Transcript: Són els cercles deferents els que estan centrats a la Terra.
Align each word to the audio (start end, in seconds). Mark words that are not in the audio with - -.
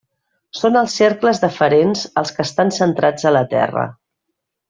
Són 0.59 0.77
els 0.79 0.93
cercles 1.01 1.41
deferents 1.43 2.01
els 2.23 2.33
que 2.39 2.47
estan 2.49 2.73
centrats 2.79 3.27
a 3.31 3.35
la 3.39 3.47
Terra. 3.57 3.87